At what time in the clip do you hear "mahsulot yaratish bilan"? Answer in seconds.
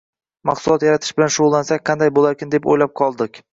0.49-1.29